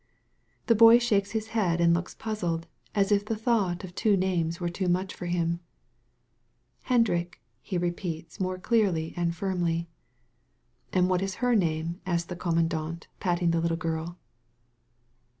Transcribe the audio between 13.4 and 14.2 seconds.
the little girl.